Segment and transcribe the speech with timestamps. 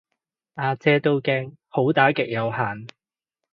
[0.55, 2.87] 呀姐都驚好打極有限